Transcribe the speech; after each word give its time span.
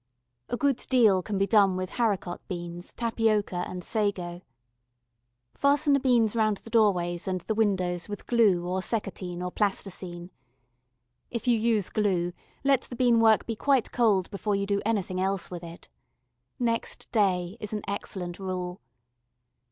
A 0.49 0.57
good 0.57 0.77
deal 0.89 1.21
can 1.21 1.37
be 1.37 1.45
done 1.45 1.75
with 1.77 1.91
haricot 1.97 2.41
beans, 2.47 2.91
tapioca, 2.91 3.65
and 3.67 3.83
sago. 3.83 4.41
Fasten 5.53 5.93
the 5.93 5.99
beans 5.99 6.35
round 6.35 6.57
the 6.57 6.71
doorways 6.71 7.27
and 7.27 7.41
the 7.41 7.53
windows 7.53 8.09
with 8.09 8.25
glue 8.25 8.65
or 8.65 8.79
seccotine 8.81 9.43
or 9.43 9.51
Plasticine. 9.51 10.31
If 11.29 11.47
you 11.47 11.55
use 11.55 11.91
glue 11.91 12.33
let 12.63 12.81
the 12.81 12.95
bean 12.95 13.19
work 13.19 13.45
be 13.45 13.55
quite 13.55 13.91
cold 13.91 14.31
before 14.31 14.55
you 14.55 14.65
do 14.65 14.81
anything 14.87 15.21
else 15.21 15.51
with 15.51 15.63
it. 15.63 15.87
"Next 16.57 17.11
day" 17.11 17.55
is 17.59 17.71
an 17.71 17.83
excellent 17.87 18.39
rule. 18.39 18.81